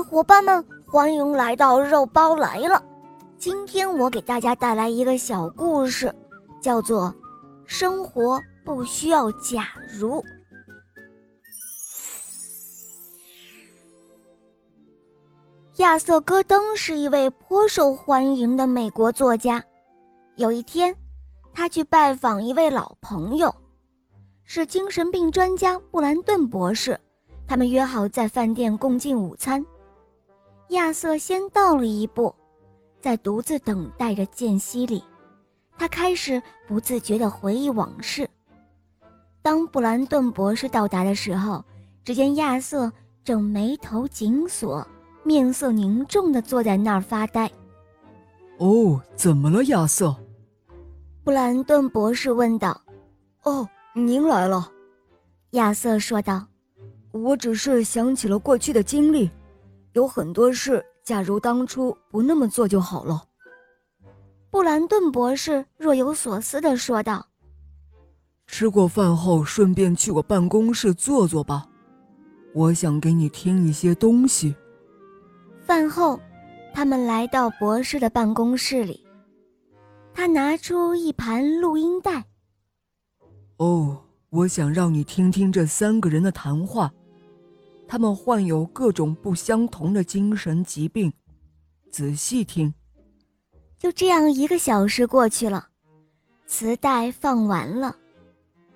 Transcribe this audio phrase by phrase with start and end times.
[0.00, 2.82] 伙伴们，欢迎来到肉包来了。
[3.38, 6.14] 今天我给大家带来一个小故事，
[6.60, 7.08] 叫做
[7.66, 10.20] 《生活不需要假如》。
[15.76, 19.62] 亚瑟·戈登是一位颇受欢迎的美国作家。
[20.36, 20.94] 有一天，
[21.52, 23.52] 他去拜访一位老朋友，
[24.44, 26.98] 是精神病专家布兰顿博士。
[27.48, 29.64] 他们约好在饭店共进午餐。
[30.72, 32.34] 亚瑟先到了一步，
[33.00, 35.02] 在独自等待着间隙里，
[35.78, 38.28] 他开始不自觉地回忆往事。
[39.42, 41.62] 当布兰顿博士到达的时候，
[42.04, 42.90] 只见亚瑟
[43.22, 44.86] 正眉头紧锁、
[45.24, 47.50] 面色凝重地坐在那儿发呆。
[48.58, 50.16] “哦，怎么了，亚瑟？”
[51.22, 52.80] 布兰顿博士问道。
[53.44, 54.70] “哦，您来了。”
[55.52, 56.46] 亚瑟说道。
[57.10, 59.30] 我只是想起了过去的经历，
[59.92, 63.22] 有很多事，假如当初不那么做就好了。
[64.50, 67.26] 布兰顿博士若有所思地说道
[68.46, 71.66] ：“吃过饭后，顺便去我办公室坐坐吧，
[72.54, 74.54] 我想给你听一些东西。”
[75.64, 76.20] 饭后，
[76.74, 79.06] 他们来到博士的办公室里，
[80.12, 82.24] 他拿出一盘录音带。
[83.56, 86.92] 哦，我想让你听听这三个人的谈话。
[87.92, 91.12] 他们患有各种不相同的精神疾病，
[91.90, 92.72] 仔细听。
[93.78, 95.68] 就这样，一个小时过去了，
[96.46, 97.94] 磁带放完了。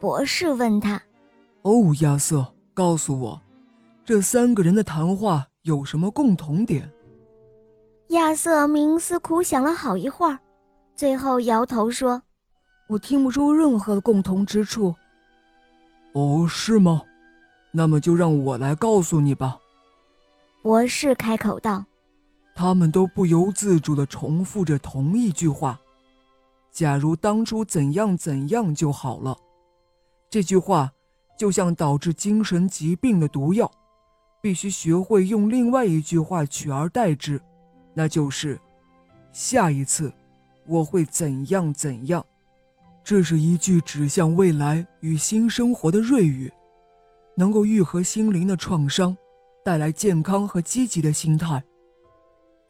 [0.00, 1.00] 博士问他
[1.62, 3.40] ：“哦，亚瑟，告诉我，
[4.04, 6.90] 这三个人的谈话有什么共同点？”
[8.10, 10.36] 亚瑟冥思苦想了好一会儿，
[10.96, 12.20] 最后摇头说
[12.90, 14.92] ：“我听不出任何的共同之处。”
[16.14, 17.00] 哦，是吗？
[17.76, 19.58] 那么就让我来告诉你吧。”
[20.62, 21.84] 博士开口道。
[22.54, 25.80] 他们都不由自主地重复着同一句话
[26.70, 29.36] ：“假如当初怎样怎样就好了。”
[30.30, 30.92] 这句话
[31.36, 33.68] 就像导致精神疾病的毒药，
[34.40, 37.40] 必须学会用另外一句话取而代之，
[37.92, 38.56] 那就是
[39.34, 40.12] ：“下一次
[40.64, 42.24] 我会怎样怎样。”
[43.02, 46.52] 这是一句指向未来与新生活的瑞语。
[47.36, 49.16] 能够愈合心灵的创伤，
[49.64, 51.62] 带来健康和积极的心态。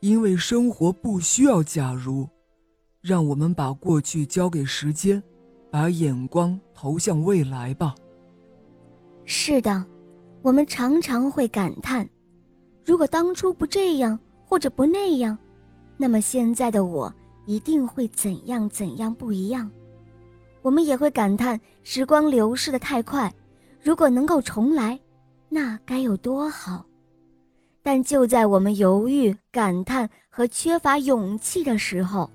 [0.01, 2.29] 因为生活不需要假如，
[3.01, 5.23] 让我们把过去交给时间，
[5.71, 7.95] 把眼光投向未来吧。
[9.25, 9.85] 是的，
[10.43, 12.07] 我们常常会感叹：
[12.85, 15.39] 如果当初不这样或者不那样，
[15.97, 17.13] 那么现在的我
[17.47, 19.71] 一定会怎样怎样不一样。
[20.61, 23.33] 我们也会感叹时光流逝的太快。
[23.85, 24.99] 如果能够重来，
[25.51, 26.87] 那该有多好！
[27.83, 32.31] 但就在我们犹豫、感叹和缺乏勇气的时候，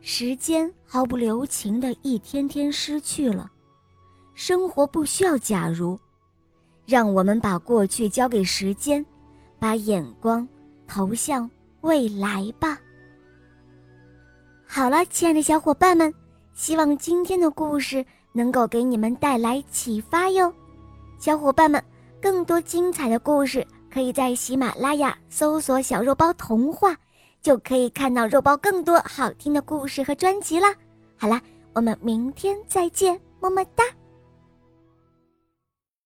[0.00, 3.50] 时间毫不留情地一天天失去了。
[4.34, 5.98] 生活不需要假如，
[6.86, 9.04] 让我们把过去交给时间，
[9.58, 10.46] 把眼光
[10.86, 12.80] 投向未来吧。
[14.64, 16.14] 好了，亲爱的小伙伴们，
[16.54, 20.54] 希望今天的故事能够给你们带来启发哟。
[21.22, 21.80] 小伙伴们，
[22.20, 26.96] 更多精彩的故事可以在喜马拉雅搜索“小肉包童话”，
[27.40, 30.74] 就可以看到肉包更多好听的故事和专辑啦。
[31.16, 31.40] 好啦，
[31.74, 33.84] 我们明天再见，么么哒。